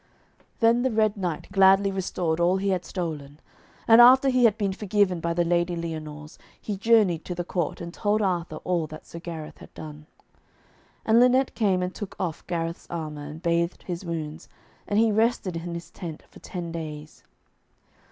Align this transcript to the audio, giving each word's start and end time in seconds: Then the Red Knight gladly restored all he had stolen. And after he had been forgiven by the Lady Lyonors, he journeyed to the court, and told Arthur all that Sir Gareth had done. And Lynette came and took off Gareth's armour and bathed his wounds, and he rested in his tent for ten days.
Then 0.61 0.81
the 0.81 0.89
Red 0.89 1.15
Knight 1.15 1.51
gladly 1.51 1.91
restored 1.91 2.39
all 2.39 2.57
he 2.57 2.69
had 2.69 2.83
stolen. 2.85 3.39
And 3.87 4.01
after 4.01 4.29
he 4.29 4.45
had 4.45 4.57
been 4.57 4.73
forgiven 4.73 5.19
by 5.19 5.35
the 5.35 5.43
Lady 5.43 5.75
Lyonors, 5.75 6.39
he 6.59 6.75
journeyed 6.75 7.23
to 7.25 7.35
the 7.35 7.43
court, 7.43 7.79
and 7.79 7.93
told 7.93 8.19
Arthur 8.19 8.55
all 8.63 8.87
that 8.87 9.05
Sir 9.05 9.19
Gareth 9.19 9.59
had 9.59 9.71
done. 9.75 10.07
And 11.05 11.19
Lynette 11.19 11.53
came 11.53 11.83
and 11.83 11.93
took 11.93 12.15
off 12.19 12.47
Gareth's 12.47 12.87
armour 12.89 13.25
and 13.27 13.43
bathed 13.43 13.83
his 13.83 14.03
wounds, 14.03 14.49
and 14.87 14.97
he 14.97 15.11
rested 15.11 15.55
in 15.55 15.75
his 15.75 15.91
tent 15.91 16.23
for 16.31 16.39
ten 16.39 16.71
days. 16.71 17.23